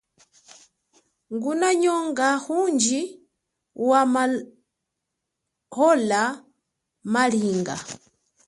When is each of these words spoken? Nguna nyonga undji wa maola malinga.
Nguna 1.33 1.67
nyonga 1.81 2.29
undji 2.59 3.01
wa 3.89 4.01
maola 4.13 6.21
malinga. 7.13 7.75